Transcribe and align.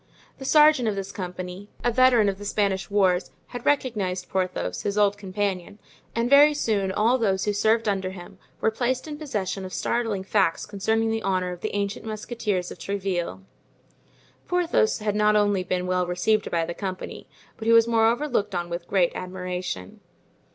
The 0.39 0.45
sergeant 0.45 0.87
of 0.87 0.95
this 0.95 1.11
company, 1.11 1.69
a 1.83 1.91
veteran 1.91 2.27
of 2.27 2.39
the 2.39 2.43
Spanish 2.45 2.89
wars, 2.89 3.29
had 3.49 3.63
recognized 3.67 4.29
Porthos, 4.29 4.81
his 4.81 4.97
old 4.97 5.15
companion, 5.15 5.77
and 6.15 6.27
very 6.27 6.55
soon 6.55 6.91
all 6.91 7.19
those 7.19 7.45
who 7.45 7.53
served 7.53 7.87
under 7.87 8.09
him 8.09 8.39
were 8.61 8.71
placed 8.71 9.07
in 9.07 9.19
possession 9.19 9.63
of 9.63 9.71
startling 9.75 10.23
facts 10.23 10.65
concerning 10.65 11.11
the 11.11 11.21
honor 11.21 11.51
of 11.51 11.61
the 11.61 11.75
ancient 11.75 12.03
musketeers 12.03 12.71
of 12.71 12.79
Tréville. 12.79 13.43
Porthos 14.47 14.97
had 14.97 15.15
not 15.15 15.35
only 15.35 15.63
been 15.63 15.85
well 15.85 16.07
received 16.07 16.49
by 16.49 16.65
the 16.65 16.73
company, 16.73 17.27
but 17.55 17.67
he 17.67 17.71
was 17.71 17.87
moreover 17.87 18.27
looked 18.27 18.55
on 18.55 18.71
with 18.71 18.87
great 18.87 19.11
admiration. 19.13 19.99